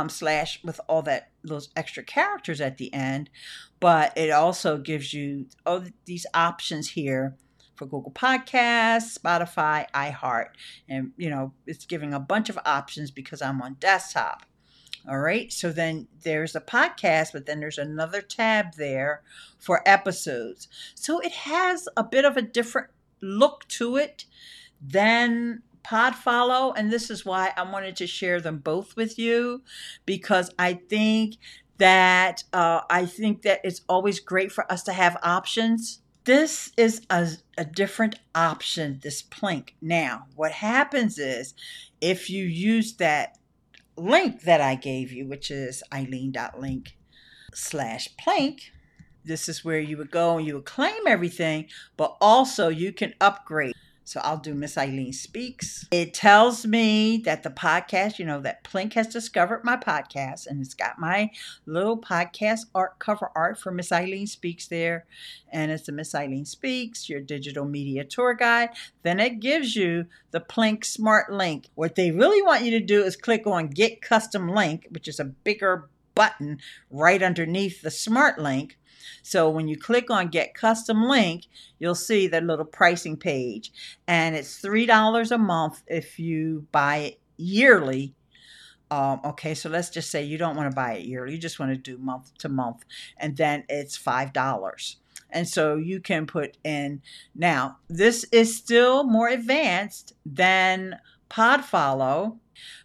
slash 0.09 0.61
with 0.65 0.81
all 0.89 1.03
that 1.03 1.31
those 1.45 1.69
extra 1.77 2.03
characters 2.03 2.61
at 2.61 2.79
the 2.79 2.93
end 2.93 3.31
but 3.81 4.17
it 4.17 4.31
also 4.31 4.79
gives 4.79 5.13
you 5.13 5.47
all 5.67 5.85
these 6.07 6.27
options 6.33 6.89
here 6.89 7.37
for 7.77 7.87
Google 7.87 8.13
Podcasts, 8.13 9.19
Spotify, 9.19 9.87
iHeart. 9.93 10.51
And, 10.89 11.13
you 11.17 11.29
know, 11.29 11.53
it's 11.67 11.85
giving 11.85 12.15
a 12.15 12.21
bunch 12.21 12.49
of 12.49 12.59
options 12.65 13.11
because 13.11 13.43
I'm 13.43 13.61
on 13.61 13.75
desktop. 13.75 14.45
All 15.09 15.19
right. 15.19 15.53
So 15.53 15.71
then 15.71 16.09
there's 16.23 16.57
a 16.57 16.61
podcast, 16.61 17.33
but 17.33 17.45
then 17.45 17.61
there's 17.61 17.79
another 17.79 18.23
tab 18.23 18.77
there 18.79 19.23
for 19.59 19.87
episodes. 19.87 20.69
So 20.95 21.21
it 21.21 21.33
has 21.33 21.89
a 21.97 22.05
bit 22.05 22.25
of 22.25 22.37
a 22.37 22.43
different 22.43 22.89
look 23.21 23.69
to 23.69 23.97
it 23.97 24.25
than 24.81 25.63
Podfollow. 25.85 26.73
And 26.77 26.93
this 26.93 27.11
is 27.11 27.25
why 27.25 27.53
I 27.57 27.63
wanted 27.63 27.97
to 27.97 28.07
share 28.07 28.41
them 28.41 28.59
both 28.59 28.97
with 28.97 29.19
you 29.19 29.63
because 30.07 30.51
I 30.59 30.75
think 30.75 31.37
that 31.79 32.45
uh, 32.53 32.81
I 32.89 33.07
think 33.07 33.43
that 33.43 33.61
it's 33.65 33.83
always 33.89 34.21
great 34.21 34.53
for 34.53 34.71
us 34.71 34.83
to 34.85 34.93
have 34.93 35.17
options 35.23 36.01
this 36.25 36.73
is 36.79 37.03
a, 37.11 37.29
a 37.59 37.65
different 37.65 38.19
option, 38.35 38.99
this 39.03 39.23
plink. 39.23 39.71
Now, 39.83 40.27
what 40.35 40.53
happens 40.53 41.19
is 41.19 41.55
if 42.01 42.31
you 42.31 42.45
use 42.45 42.95
that 42.95 43.37
link 43.97 44.43
that 44.43 44.61
I 44.61 44.75
gave 44.75 45.13
you, 45.13 45.27
which 45.27 45.51
is 45.51 45.83
eileen.link 45.93 46.97
slash 47.53 48.09
plink, 48.17 48.61
this 49.25 49.49
is 49.49 49.65
where 49.65 49.79
you 49.79 49.97
would 49.99 50.11
go 50.11 50.39
and 50.39 50.47
you 50.47 50.55
would 50.55 50.65
claim 50.65 51.07
everything, 51.07 51.67
but 51.97 52.17
also 52.21 52.69
you 52.69 52.93
can 52.93 53.15
upgrade 53.21 53.75
so 54.05 54.21
I'll 54.23 54.39
do 54.39 54.55
Miss 54.55 54.77
Eileen 54.77 55.13
Speaks. 55.13 55.87
It 55.91 56.13
tells 56.13 56.67
me 56.67 57.17
that 57.25 57.43
the 57.43 57.51
podcast, 57.51 58.19
you 58.19 58.27
know, 58.27 58.41
that 58.41 58.63
Plink 58.63 58.93
has 58.93 59.07
discovered 59.07 59.65
my 59.65 59.77
podcast 59.77 60.47
and 60.47 60.61
it's 60.61 60.75
got 60.75 60.99
my 60.99 61.31
little 61.67 61.99
podcast 61.99 62.67
art 62.75 62.99
cover 62.99 63.31
art 63.35 63.59
for 63.59 63.73
Miss 63.73 63.91
Eileen 63.91 64.27
Speaks 64.27 64.67
there. 64.67 65.07
And 65.51 65.71
it's 65.71 65.87
the 65.87 65.93
Miss 65.93 66.15
Eileen 66.15 66.45
Speaks, 66.45 67.09
your 67.09 67.21
digital 67.21 67.65
media 67.65 68.05
tour 68.05 68.35
guide. 68.35 68.71
Then 69.03 69.21
it 69.21 69.41
gives 69.41 69.75
you 69.75 70.07
the 70.31 70.41
Plink 70.41 70.85
Smart 70.85 71.33
Link. 71.33 71.69
What 71.75 71.95
they 71.95 72.11
really 72.11 72.43
want 72.43 72.65
you 72.65 72.73
to 72.73 72.81
do 72.81 73.03
is 73.03 73.17
click 73.17 73.47
on 73.47 73.69
Get 73.69 74.03
Custom 74.03 74.49
Link, 74.49 74.87
which 74.91 75.09
is 75.09 75.19
a 75.19 75.25
bigger 75.25 75.89
button 76.15 76.59
right 76.91 77.23
underneath 77.23 77.83
the 77.83 77.91
Smart 77.91 78.39
Link 78.39 78.79
so 79.23 79.49
when 79.49 79.69
you 79.69 79.77
click 79.79 80.11
on 80.11 80.29
Get 80.29 80.55
Custom 80.55 81.05
Link, 81.05 81.47
you'll 81.79 81.95
see 81.95 82.27
the 82.27 82.41
little 82.41 82.65
pricing 82.65 83.17
page. 83.17 83.73
And 84.07 84.35
it's 84.35 84.61
$3 84.61 85.31
a 85.31 85.39
month 85.39 85.83
if 85.87 86.19
you 86.19 86.67
buy 86.73 86.97
it 86.97 87.21
yearly. 87.37 88.15
Um, 88.91 89.21
okay, 89.25 89.55
so 89.55 89.69
let's 89.69 89.91
just 89.91 90.11
say 90.11 90.23
you 90.23 90.39
don't 90.39 90.57
want 90.57 90.71
to 90.71 90.75
buy 90.75 90.95
it 90.95 91.07
yearly. 91.07 91.33
You 91.33 91.39
just 91.39 91.59
want 91.59 91.73
to 91.73 91.77
do 91.77 91.99
month 91.99 92.37
to 92.39 92.49
month. 92.49 92.85
And 93.17 93.37
then 93.37 93.65
it's 93.69 93.99
$5. 93.99 94.97
And 95.31 95.49
so 95.49 95.77
you 95.77 96.01
can 96.01 96.27
put 96.27 96.57
in. 96.63 97.03
Now, 97.35 97.79
this 97.89 98.25
is 98.31 98.57
still 98.57 99.03
more 99.03 99.29
advanced 99.29 100.13
than 100.25 101.01
Podfollow, 101.29 102.39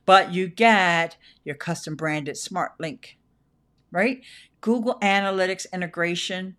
but 0.05 0.33
you 0.33 0.47
get 0.47 1.17
your 1.43 1.55
custom 1.55 1.95
branded 1.95 2.37
smart 2.37 2.71
link, 2.79 3.18
right? 3.91 4.21
Google 4.61 4.97
Analytics 5.01 5.65
integration. 5.73 6.55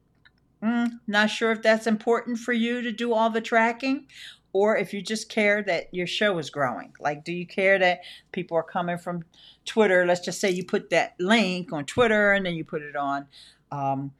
Mm, 0.62 1.00
not 1.06 1.30
sure 1.30 1.52
if 1.52 1.62
that's 1.62 1.87
important 1.87 2.38
for 2.38 2.52
you 2.52 2.82
to 2.82 2.92
do 2.92 3.12
all 3.12 3.30
the 3.30 3.40
tracking 3.40 4.06
or 4.52 4.76
if 4.76 4.92
you 4.92 5.00
just 5.00 5.28
care 5.28 5.62
that 5.62 5.92
your 5.92 6.06
show 6.06 6.38
is 6.38 6.50
growing. 6.50 6.92
Like, 6.99 7.25
do 7.25 7.32
you 7.32 7.46
care 7.46 7.78
that 7.78 8.00
people 8.32 8.56
are 8.56 8.62
coming 8.62 8.99
from 8.99 9.25
Twitter? 9.64 10.04
Let's 10.04 10.20
just 10.20 10.40
say 10.40 10.50
you 10.50 10.64
put 10.64 10.90
that 10.90 11.14
link 11.18 11.72
on 11.72 11.84
Twitter 11.84 12.32
and 12.32 12.44
then 12.44 12.54
you 12.54 12.64
put 12.64 12.82
it 12.82 12.96
on 12.96 13.26
um, 13.70 14.12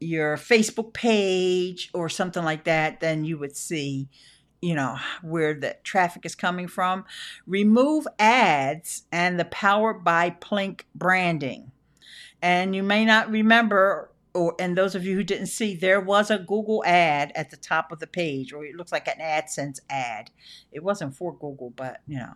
your 0.00 0.36
Facebook 0.36 0.92
page 0.92 1.90
or 1.94 2.08
something 2.08 2.44
like 2.44 2.64
that, 2.64 3.00
then 3.00 3.24
you 3.24 3.38
would 3.38 3.56
see 3.56 4.08
you 4.64 4.76
know 4.76 4.96
where 5.22 5.54
the 5.54 5.76
traffic 5.82 6.24
is 6.24 6.36
coming 6.36 6.68
from 6.68 7.04
remove 7.48 8.06
ads 8.20 9.02
and 9.10 9.38
the 9.38 9.44
powered 9.46 10.04
by 10.04 10.30
plink 10.30 10.82
branding 10.94 11.71
and 12.42 12.74
you 12.74 12.82
may 12.82 13.04
not 13.04 13.30
remember, 13.30 14.10
or 14.34 14.54
and 14.58 14.76
those 14.76 14.94
of 14.94 15.04
you 15.04 15.14
who 15.16 15.24
didn't 15.24 15.46
see, 15.46 15.74
there 15.74 16.00
was 16.00 16.30
a 16.30 16.38
Google 16.38 16.82
ad 16.84 17.32
at 17.34 17.50
the 17.50 17.56
top 17.56 17.92
of 17.92 18.00
the 18.00 18.06
page, 18.06 18.52
or 18.52 18.64
it 18.64 18.76
looks 18.76 18.92
like 18.92 19.08
an 19.08 19.20
AdSense 19.20 19.80
ad. 19.88 20.30
It 20.70 20.82
wasn't 20.82 21.16
for 21.16 21.32
Google, 21.32 21.70
but 21.70 22.00
you 22.06 22.18
know, 22.18 22.34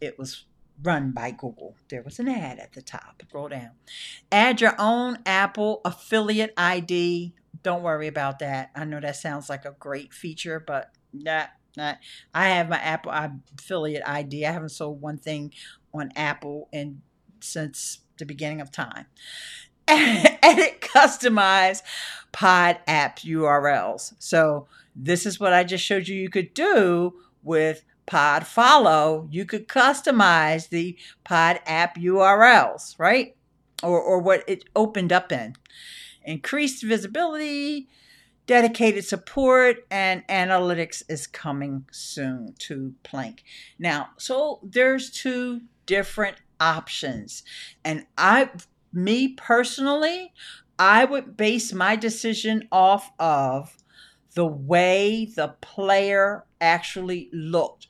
it 0.00 0.18
was 0.18 0.44
run 0.82 1.10
by 1.10 1.32
Google. 1.32 1.74
There 1.88 2.02
was 2.02 2.20
an 2.20 2.28
ad 2.28 2.60
at 2.60 2.74
the 2.74 2.82
top. 2.82 3.22
Scroll 3.26 3.48
down. 3.48 3.70
Add 4.30 4.60
your 4.60 4.76
own 4.78 5.18
Apple 5.26 5.80
affiliate 5.84 6.54
ID 6.56 7.34
don't 7.62 7.82
worry 7.82 8.06
about 8.06 8.38
that. 8.40 8.70
I 8.74 8.84
know 8.84 9.00
that 9.00 9.16
sounds 9.16 9.48
like 9.48 9.64
a 9.64 9.74
great 9.78 10.12
feature, 10.12 10.62
but 10.64 10.92
that 11.12 11.52
not. 11.76 11.98
I 12.34 12.48
have 12.48 12.68
my 12.68 12.78
Apple 12.78 13.12
affiliate 13.12 14.02
ID. 14.06 14.44
I 14.46 14.52
haven't 14.52 14.70
sold 14.70 15.00
one 15.00 15.18
thing 15.18 15.52
on 15.92 16.10
Apple 16.16 16.68
and 16.72 17.00
since 17.40 18.00
the 18.18 18.26
beginning 18.26 18.60
of 18.60 18.70
time. 18.70 19.06
Edit 19.88 20.80
customize 20.80 21.82
pod 22.32 22.78
app 22.86 23.20
URLs. 23.20 24.14
So 24.18 24.66
this 24.94 25.24
is 25.24 25.40
what 25.40 25.52
I 25.52 25.64
just 25.64 25.84
showed 25.84 26.08
you 26.08 26.16
you 26.16 26.28
could 26.28 26.52
do 26.54 27.14
with 27.42 27.84
Pod 28.08 28.46
Follow. 28.46 29.28
You 29.30 29.44
could 29.44 29.68
customize 29.68 30.70
the 30.70 30.96
Pod 31.24 31.60
app 31.66 31.96
URLs, 31.96 32.98
right? 32.98 33.36
Or, 33.82 34.00
or 34.00 34.18
what 34.18 34.44
it 34.48 34.64
opened 34.74 35.12
up 35.12 35.30
in. 35.30 35.54
Increased 36.24 36.82
visibility, 36.82 37.88
dedicated 38.46 39.04
support, 39.04 39.86
and 39.90 40.26
analytics 40.26 41.02
is 41.08 41.26
coming 41.26 41.86
soon 41.92 42.54
to 42.58 42.94
Plink. 43.04 43.40
Now, 43.78 44.08
so 44.16 44.58
there's 44.62 45.10
two 45.10 45.62
different 45.86 46.38
options. 46.60 47.42
And 47.84 48.06
I, 48.16 48.50
me 48.92 49.28
personally, 49.28 50.32
I 50.78 51.04
would 51.04 51.36
base 51.36 51.72
my 51.72 51.96
decision 51.96 52.68
off 52.70 53.10
of 53.18 53.76
the 54.34 54.46
way 54.46 55.24
the 55.24 55.56
player 55.60 56.44
actually 56.60 57.28
looked. 57.32 57.88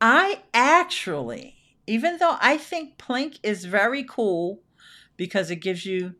I 0.00 0.42
actually, 0.54 1.56
even 1.86 2.18
though 2.18 2.36
I 2.40 2.56
think 2.56 2.96
Plink 2.98 3.38
is 3.42 3.64
very 3.64 4.04
cool 4.04 4.62
because 5.16 5.50
it 5.50 5.56
gives 5.56 5.84
you 5.84 6.14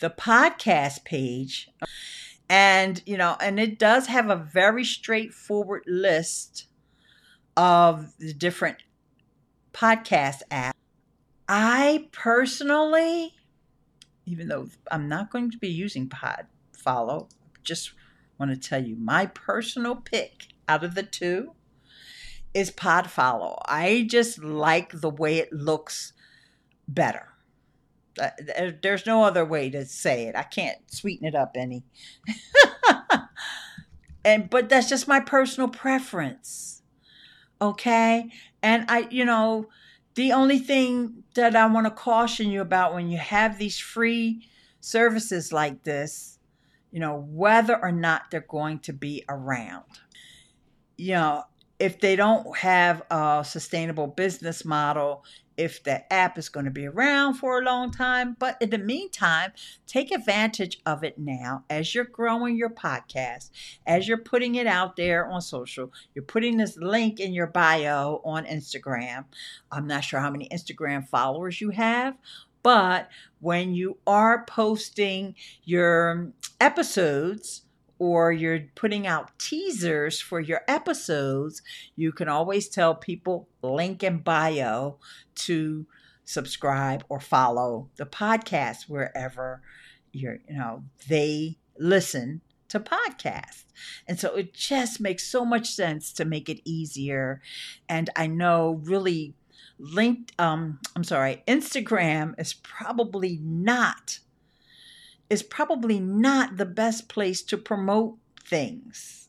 the 0.00 0.10
podcast 0.10 1.04
page 1.04 1.70
and 2.48 3.02
you 3.06 3.16
know 3.16 3.36
and 3.40 3.60
it 3.60 3.78
does 3.78 4.06
have 4.08 4.28
a 4.28 4.36
very 4.36 4.84
straightforward 4.84 5.84
list 5.86 6.66
of 7.56 8.12
the 8.18 8.32
different 8.32 8.78
podcast 9.72 10.42
app. 10.50 10.76
i 11.48 12.08
personally 12.12 13.34
even 14.26 14.48
though 14.48 14.68
i'm 14.90 15.08
not 15.08 15.30
going 15.30 15.50
to 15.50 15.58
be 15.58 15.68
using 15.68 16.08
pod 16.08 16.46
follow 16.72 17.28
just 17.62 17.92
want 18.38 18.50
to 18.50 18.68
tell 18.68 18.82
you 18.82 18.96
my 18.96 19.26
personal 19.26 19.96
pick 19.96 20.48
out 20.68 20.82
of 20.82 20.94
the 20.94 21.02
two 21.02 21.52
is 22.54 22.70
pod 22.70 23.10
follow 23.10 23.58
i 23.66 24.06
just 24.08 24.42
like 24.42 25.00
the 25.00 25.10
way 25.10 25.38
it 25.38 25.52
looks 25.52 26.12
better 26.88 27.30
uh, 28.18 28.30
there's 28.82 29.06
no 29.06 29.24
other 29.24 29.44
way 29.44 29.70
to 29.70 29.84
say 29.84 30.24
it. 30.24 30.36
I 30.36 30.42
can't 30.42 30.78
sweeten 30.90 31.26
it 31.26 31.34
up 31.34 31.52
any. 31.56 31.84
and 34.24 34.50
but 34.50 34.68
that's 34.68 34.88
just 34.88 35.08
my 35.08 35.20
personal 35.20 35.68
preference. 35.68 36.82
Okay? 37.60 38.30
And 38.62 38.84
I 38.88 39.08
you 39.10 39.24
know, 39.24 39.68
the 40.14 40.32
only 40.32 40.58
thing 40.58 41.24
that 41.34 41.56
I 41.56 41.66
want 41.66 41.86
to 41.86 41.90
caution 41.90 42.50
you 42.50 42.60
about 42.60 42.94
when 42.94 43.08
you 43.08 43.18
have 43.18 43.58
these 43.58 43.78
free 43.78 44.46
services 44.80 45.52
like 45.52 45.84
this, 45.84 46.38
you 46.90 47.00
know, 47.00 47.26
whether 47.28 47.80
or 47.80 47.92
not 47.92 48.30
they're 48.30 48.40
going 48.40 48.80
to 48.80 48.92
be 48.92 49.24
around. 49.28 49.84
You 50.96 51.14
know, 51.14 51.44
if 51.80 51.98
they 51.98 52.14
don't 52.14 52.58
have 52.58 53.02
a 53.10 53.42
sustainable 53.44 54.06
business 54.06 54.66
model, 54.66 55.24
if 55.56 55.82
the 55.82 56.10
app 56.12 56.38
is 56.38 56.48
going 56.48 56.64
to 56.64 56.70
be 56.70 56.86
around 56.86 57.34
for 57.34 57.58
a 57.58 57.64
long 57.64 57.90
time. 57.90 58.36
But 58.38 58.56
in 58.60 58.70
the 58.70 58.78
meantime, 58.78 59.52
take 59.86 60.12
advantage 60.12 60.80
of 60.86 61.02
it 61.04 61.18
now 61.18 61.64
as 61.70 61.94
you're 61.94 62.04
growing 62.04 62.56
your 62.56 62.70
podcast, 62.70 63.50
as 63.86 64.06
you're 64.06 64.18
putting 64.18 64.54
it 64.56 64.66
out 64.66 64.96
there 64.96 65.26
on 65.26 65.40
social. 65.40 65.90
You're 66.14 66.24
putting 66.24 66.58
this 66.58 66.76
link 66.76 67.18
in 67.18 67.32
your 67.32 67.46
bio 67.46 68.20
on 68.24 68.44
Instagram. 68.44 69.24
I'm 69.72 69.86
not 69.86 70.04
sure 70.04 70.20
how 70.20 70.30
many 70.30 70.48
Instagram 70.50 71.08
followers 71.08 71.60
you 71.60 71.70
have. 71.70 72.16
But 72.62 73.08
when 73.40 73.74
you 73.74 73.96
are 74.06 74.44
posting 74.44 75.34
your 75.64 76.32
episodes, 76.60 77.62
or 78.00 78.32
you're 78.32 78.64
putting 78.74 79.06
out 79.06 79.38
teasers 79.38 80.22
for 80.22 80.40
your 80.40 80.62
episodes, 80.66 81.60
you 81.94 82.10
can 82.10 82.28
always 82.28 82.66
tell 82.66 82.94
people 82.94 83.46
link 83.60 84.02
in 84.02 84.18
bio 84.18 84.96
to 85.34 85.86
subscribe 86.24 87.04
or 87.10 87.20
follow 87.20 87.90
the 87.96 88.06
podcast 88.06 88.88
wherever 88.88 89.60
you're, 90.12 90.38
you 90.48 90.56
know, 90.56 90.82
they 91.08 91.58
listen 91.78 92.40
to 92.68 92.80
podcasts. 92.80 93.64
And 94.08 94.18
so 94.18 94.34
it 94.34 94.54
just 94.54 94.98
makes 94.98 95.30
so 95.30 95.44
much 95.44 95.68
sense 95.68 96.10
to 96.14 96.24
make 96.24 96.48
it 96.48 96.62
easier. 96.64 97.42
And 97.86 98.08
I 98.16 98.28
know 98.28 98.80
really 98.82 99.34
linked 99.78 100.32
um 100.38 100.78
I'm 100.96 101.04
sorry, 101.04 101.42
Instagram 101.46 102.34
is 102.40 102.54
probably 102.54 103.38
not 103.42 104.20
is 105.30 105.42
probably 105.42 106.00
not 106.00 106.56
the 106.56 106.66
best 106.66 107.08
place 107.08 107.40
to 107.42 107.56
promote 107.56 108.18
things. 108.44 109.28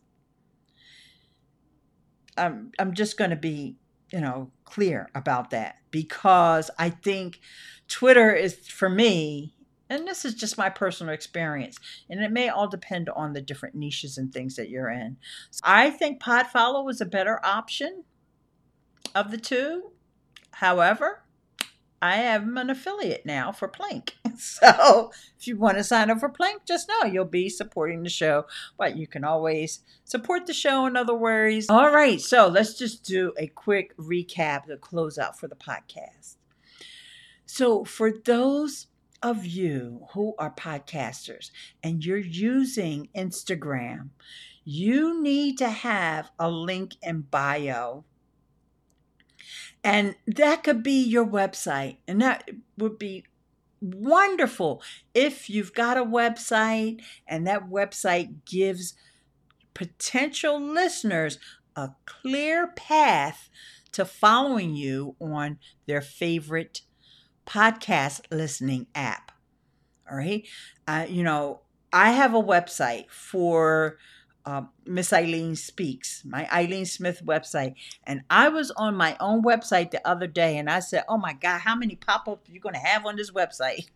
I'm, 2.35 2.71
I'm 2.79 2.93
just 2.93 3.17
going 3.17 3.29
to 3.29 3.35
be, 3.35 3.77
you 4.11 4.19
know, 4.19 4.51
clear 4.65 5.09
about 5.13 5.51
that 5.51 5.75
because 5.91 6.71
I 6.79 6.89
think 6.89 7.39
Twitter 7.87 8.33
is, 8.33 8.67
for 8.67 8.89
me, 8.89 9.53
and 9.89 10.07
this 10.07 10.23
is 10.23 10.33
just 10.33 10.57
my 10.57 10.69
personal 10.69 11.13
experience, 11.13 11.77
and 12.09 12.21
it 12.21 12.31
may 12.31 12.47
all 12.47 12.67
depend 12.67 13.09
on 13.09 13.33
the 13.33 13.41
different 13.41 13.75
niches 13.75 14.17
and 14.17 14.33
things 14.33 14.55
that 14.55 14.69
you're 14.69 14.89
in. 14.89 15.17
So 15.51 15.59
I 15.65 15.89
think 15.89 16.21
Podfollow 16.21 16.89
is 16.89 17.01
a 17.01 17.05
better 17.05 17.39
option 17.45 18.05
of 19.13 19.31
the 19.31 19.37
two. 19.37 19.91
However, 20.51 21.23
I 22.01 22.15
am 22.15 22.57
an 22.57 22.69
affiliate 22.69 23.25
now 23.25 23.51
for 23.51 23.67
Plink. 23.67 24.13
So 24.61 25.11
if 25.39 25.47
you 25.47 25.57
want 25.57 25.77
to 25.77 25.83
sign 25.83 26.09
up 26.09 26.19
for 26.19 26.29
Plink, 26.29 26.65
just 26.67 26.87
know 26.87 27.09
you'll 27.09 27.25
be 27.25 27.49
supporting 27.49 28.03
the 28.03 28.09
show. 28.09 28.45
But 28.77 28.95
you 28.95 29.07
can 29.07 29.23
always 29.23 29.79
support 30.03 30.45
the 30.45 30.53
show 30.53 30.85
in 30.85 30.95
other 30.95 31.15
ways. 31.15 31.67
All 31.69 31.91
right, 31.91 32.19
so 32.21 32.47
let's 32.47 32.77
just 32.77 33.03
do 33.03 33.33
a 33.37 33.47
quick 33.47 33.95
recap 33.97 34.65
to 34.65 34.77
close 34.77 35.17
out 35.17 35.39
for 35.39 35.47
the 35.47 35.55
podcast. 35.55 36.35
So 37.45 37.83
for 37.83 38.11
those 38.11 38.87
of 39.23 39.45
you 39.45 40.07
who 40.13 40.33
are 40.37 40.51
podcasters 40.51 41.51
and 41.83 42.03
you're 42.03 42.17
using 42.17 43.09
Instagram, 43.15 44.09
you 44.63 45.21
need 45.21 45.57
to 45.57 45.69
have 45.69 46.31
a 46.39 46.49
link 46.49 46.95
in 47.01 47.21
bio 47.21 48.05
and 49.83 50.15
that 50.27 50.63
could 50.63 50.83
be 50.83 51.01
your 51.01 51.25
website. 51.25 51.97
And 52.07 52.21
that 52.21 52.49
would 52.77 52.99
be 52.99 53.25
wonderful 53.81 54.81
if 55.13 55.49
you've 55.49 55.73
got 55.73 55.97
a 55.97 56.05
website 56.05 57.01
and 57.27 57.47
that 57.47 57.69
website 57.69 58.45
gives 58.45 58.93
potential 59.73 60.61
listeners 60.61 61.39
a 61.75 61.89
clear 62.05 62.67
path 62.67 63.49
to 63.91 64.05
following 64.05 64.75
you 64.75 65.15
on 65.19 65.57
their 65.87 66.01
favorite 66.01 66.81
podcast 67.45 68.21
listening 68.31 68.87
app. 68.95 69.31
All 70.09 70.17
right. 70.17 70.47
Uh, 70.87 71.05
you 71.09 71.23
know, 71.23 71.61
I 71.91 72.11
have 72.11 72.33
a 72.33 72.41
website 72.41 73.09
for 73.09 73.97
uh, 74.45 74.63
Miss 74.85 75.13
Eileen 75.13 75.55
Speaks, 75.55 76.23
my 76.25 76.51
Eileen 76.51 76.85
Smith 76.85 77.21
website. 77.25 77.75
And 78.03 78.21
I 78.29 78.49
was 78.49 78.71
on 78.71 78.95
my 78.95 79.15
own 79.19 79.43
website 79.43 79.91
the 79.91 80.05
other 80.07 80.27
day 80.27 80.57
and 80.57 80.69
I 80.69 80.79
said, 80.79 81.03
Oh 81.07 81.17
my 81.17 81.33
God, 81.33 81.59
how 81.59 81.75
many 81.75 81.95
pop 81.95 82.27
ups 82.27 82.49
are 82.49 82.53
you 82.53 82.59
going 82.59 82.75
to 82.75 82.79
have 82.79 83.05
on 83.05 83.15
this 83.15 83.31
website? 83.31 83.87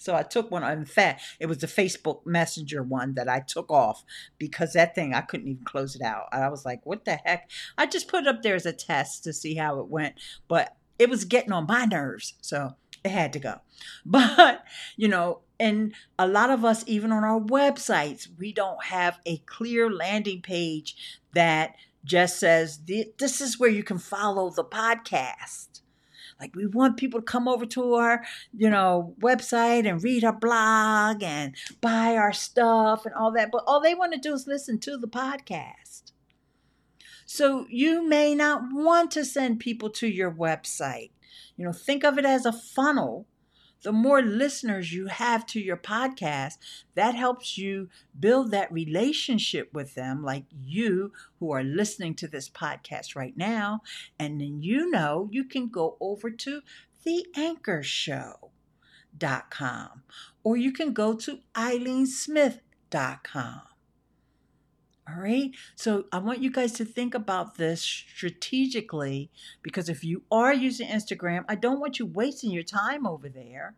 So 0.00 0.14
I 0.14 0.22
took 0.22 0.52
one. 0.52 0.62
In 0.62 0.84
fact, 0.84 1.22
it 1.40 1.46
was 1.46 1.58
the 1.58 1.66
Facebook 1.66 2.24
Messenger 2.24 2.84
one 2.84 3.14
that 3.14 3.28
I 3.28 3.40
took 3.40 3.68
off 3.68 4.04
because 4.38 4.74
that 4.74 4.94
thing 4.94 5.12
I 5.12 5.22
couldn't 5.22 5.48
even 5.48 5.64
close 5.64 5.96
it 5.96 6.02
out. 6.02 6.26
I 6.30 6.48
was 6.50 6.64
like, 6.64 6.86
"What 6.86 7.04
the 7.04 7.16
heck?" 7.16 7.50
I 7.76 7.86
just 7.86 8.06
put 8.06 8.22
it 8.22 8.28
up 8.28 8.42
there 8.44 8.54
as 8.54 8.64
a 8.64 8.72
test 8.72 9.24
to 9.24 9.32
see 9.32 9.56
how 9.56 9.80
it 9.80 9.88
went, 9.88 10.14
but 10.46 10.76
it 11.00 11.10
was 11.10 11.24
getting 11.24 11.50
on 11.50 11.66
my 11.66 11.84
nerves, 11.84 12.34
so 12.40 12.76
it 13.04 13.10
had 13.10 13.32
to 13.34 13.38
go. 13.38 13.60
But 14.04 14.64
you 14.96 15.08
know, 15.08 15.40
and 15.60 15.94
a 16.18 16.26
lot 16.26 16.50
of 16.50 16.64
us, 16.64 16.84
even 16.86 17.12
on 17.12 17.24
our 17.24 17.40
websites, 17.40 18.28
we 18.38 18.52
don't 18.52 18.84
have 18.84 19.18
a 19.26 19.38
clear 19.38 19.90
landing 19.90 20.42
page 20.42 20.96
that 21.34 21.74
just 22.04 22.38
says, 22.38 22.80
this 22.86 23.40
is 23.40 23.58
where 23.58 23.70
you 23.70 23.82
can 23.82 23.98
follow 23.98 24.50
the 24.50 24.64
podcast. 24.64 25.80
Like 26.40 26.54
we 26.54 26.66
want 26.66 26.96
people 26.96 27.20
to 27.20 27.24
come 27.24 27.48
over 27.48 27.66
to 27.66 27.94
our, 27.94 28.24
you 28.56 28.70
know, 28.70 29.14
website 29.20 29.88
and 29.88 30.02
read 30.02 30.22
our 30.22 30.32
blog 30.32 31.22
and 31.22 31.56
buy 31.80 32.16
our 32.16 32.32
stuff 32.32 33.04
and 33.04 33.14
all 33.14 33.32
that. 33.32 33.50
But 33.50 33.64
all 33.66 33.80
they 33.80 33.94
want 33.94 34.12
to 34.12 34.20
do 34.20 34.34
is 34.34 34.46
listen 34.46 34.78
to 34.80 34.96
the 34.96 35.08
podcast. 35.08 36.12
So 37.26 37.66
you 37.68 38.06
may 38.06 38.34
not 38.34 38.62
want 38.72 39.10
to 39.12 39.24
send 39.24 39.60
people 39.60 39.90
to 39.90 40.06
your 40.06 40.30
website. 40.30 41.10
You 41.58 41.66
know, 41.66 41.72
think 41.72 42.04
of 42.04 42.16
it 42.16 42.24
as 42.24 42.46
a 42.46 42.52
funnel 42.52 43.26
the 43.82 43.92
more 43.92 44.22
listeners 44.22 44.92
you 44.92 45.06
have 45.06 45.46
to 45.46 45.60
your 45.60 45.76
podcast, 45.76 46.54
that 46.96 47.14
helps 47.14 47.56
you 47.56 47.88
build 48.18 48.50
that 48.50 48.72
relationship 48.72 49.72
with 49.72 49.94
them, 49.94 50.24
like 50.24 50.46
you 50.64 51.12
who 51.38 51.52
are 51.52 51.62
listening 51.62 52.16
to 52.16 52.26
this 52.26 52.48
podcast 52.48 53.14
right 53.14 53.36
now. 53.36 53.82
And 54.18 54.40
then 54.40 54.62
you 54.62 54.90
know 54.90 55.28
you 55.30 55.44
can 55.44 55.68
go 55.68 55.96
over 56.00 56.28
to 56.28 56.62
the 57.04 57.24
Anchor 57.36 57.84
eileensmith.com 59.18 60.02
or 60.42 60.56
you 60.56 60.72
can 60.72 60.92
go 60.92 61.14
to 61.14 61.38
eileensmith.com. 61.54 63.60
All 65.08 65.22
right. 65.22 65.52
So 65.74 66.04
I 66.12 66.18
want 66.18 66.42
you 66.42 66.50
guys 66.50 66.72
to 66.72 66.84
think 66.84 67.14
about 67.14 67.56
this 67.56 67.80
strategically 67.80 69.30
because 69.62 69.88
if 69.88 70.04
you 70.04 70.22
are 70.30 70.52
using 70.52 70.88
Instagram, 70.88 71.44
I 71.48 71.54
don't 71.54 71.80
want 71.80 71.98
you 71.98 72.04
wasting 72.04 72.50
your 72.50 72.62
time 72.62 73.06
over 73.06 73.28
there. 73.28 73.74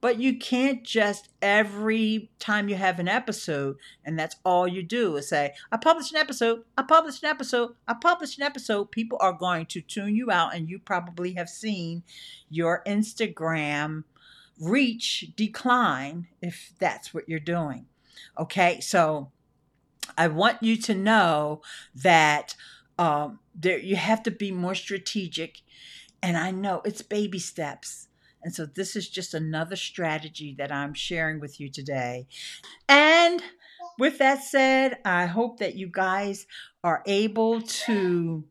But 0.00 0.18
you 0.18 0.36
can't 0.36 0.82
just 0.82 1.28
every 1.40 2.32
time 2.40 2.68
you 2.68 2.74
have 2.74 2.98
an 2.98 3.06
episode 3.06 3.76
and 4.04 4.18
that's 4.18 4.34
all 4.44 4.66
you 4.66 4.82
do 4.82 5.14
is 5.16 5.28
say, 5.28 5.54
I 5.70 5.76
published 5.76 6.10
an 6.10 6.18
episode, 6.18 6.64
I 6.76 6.82
published 6.82 7.22
an 7.22 7.30
episode, 7.30 7.76
I 7.86 7.94
published 7.94 8.38
an 8.38 8.44
episode. 8.44 8.90
People 8.90 9.18
are 9.20 9.32
going 9.32 9.66
to 9.66 9.80
tune 9.80 10.16
you 10.16 10.32
out, 10.32 10.56
and 10.56 10.68
you 10.68 10.80
probably 10.80 11.34
have 11.34 11.48
seen 11.48 12.02
your 12.50 12.82
Instagram 12.84 14.02
reach 14.60 15.30
decline 15.36 16.26
if 16.40 16.72
that's 16.80 17.14
what 17.14 17.28
you're 17.28 17.38
doing. 17.38 17.86
Okay, 18.36 18.80
so 18.80 19.30
I 20.16 20.28
want 20.28 20.62
you 20.62 20.76
to 20.76 20.94
know 20.94 21.62
that 21.94 22.54
um, 22.98 23.40
there 23.54 23.78
you 23.78 23.96
have 23.96 24.22
to 24.24 24.30
be 24.30 24.52
more 24.52 24.74
strategic, 24.74 25.62
and 26.22 26.36
I 26.36 26.50
know 26.50 26.82
it's 26.84 27.02
baby 27.02 27.38
steps. 27.38 28.08
And 28.44 28.54
so 28.54 28.66
this 28.66 28.96
is 28.96 29.08
just 29.08 29.34
another 29.34 29.76
strategy 29.76 30.54
that 30.58 30.72
I'm 30.72 30.94
sharing 30.94 31.40
with 31.40 31.60
you 31.60 31.70
today. 31.70 32.26
And 32.88 33.42
with 33.98 34.18
that 34.18 34.42
said, 34.42 34.98
I 35.04 35.26
hope 35.26 35.58
that 35.58 35.76
you 35.76 35.86
guys 35.86 36.46
are 36.82 37.02
able 37.06 37.62
to 37.62 38.44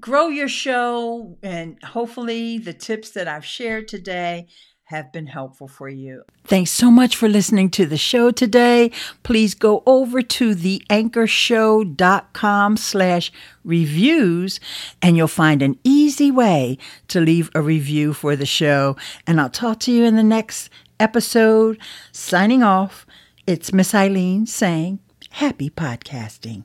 grow 0.00 0.28
your 0.28 0.48
show 0.48 1.38
and 1.42 1.82
hopefully 1.82 2.58
the 2.58 2.74
tips 2.74 3.10
that 3.12 3.28
I've 3.28 3.44
shared 3.44 3.88
today 3.88 4.48
have 4.84 5.12
been 5.12 5.26
helpful 5.26 5.66
for 5.66 5.88
you. 5.88 6.22
Thanks 6.44 6.70
so 6.70 6.88
much 6.90 7.16
for 7.16 7.26
listening 7.28 7.70
to 7.70 7.86
the 7.86 7.96
show 7.96 8.30
today. 8.30 8.90
Please 9.22 9.54
go 9.54 9.82
over 9.86 10.20
to 10.20 10.54
theanchorshow.com 10.54 12.76
slash 12.76 13.32
reviews 13.64 14.60
and 15.00 15.16
you'll 15.16 15.28
find 15.28 15.62
an 15.62 15.78
easy 15.84 16.30
way 16.30 16.76
to 17.08 17.20
leave 17.20 17.50
a 17.54 17.62
review 17.62 18.12
for 18.12 18.36
the 18.36 18.44
show. 18.44 18.94
And 19.26 19.40
I'll 19.40 19.48
talk 19.48 19.80
to 19.80 19.90
you 19.92 20.04
in 20.04 20.16
the 20.16 20.22
next 20.22 20.68
episode. 21.00 21.78
Signing 22.12 22.62
off, 22.62 23.06
it's 23.46 23.72
Miss 23.72 23.94
Eileen 23.94 24.46
saying 24.46 24.98
happy 25.30 25.70
podcasting. 25.70 26.64